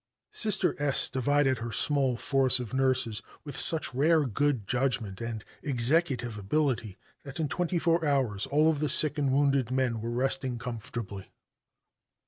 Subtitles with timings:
[0.31, 6.39] Sister S divided her small force of nurses with such rare good judgment and executive
[6.39, 10.57] ability that in twenty four hours all of the sick and wounded men were resting
[10.57, 11.31] comfortably.